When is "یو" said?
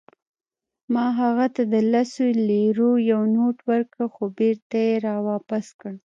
3.11-3.21